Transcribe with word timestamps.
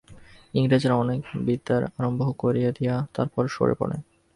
ইংরেজরা 0.53 0.95
অনেক 0.95 1.21
বিদ্যার 1.45 1.83
আরম্ভ 1.97 2.21
করে 2.37 2.61
দিয়ে 2.71 2.95
তারপর 3.13 3.43
সরে 3.47 3.75
পড়ে। 3.79 3.97